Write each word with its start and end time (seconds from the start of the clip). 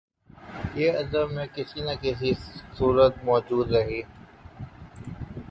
یہ 0.75 0.89
ادب 0.93 1.27
میں 1.31 1.45
کسی 1.55 1.79
نہ 1.81 1.91
کسی 2.01 2.31
صورت 2.77 3.13
موجود 3.23 3.67
رہی 3.71 4.01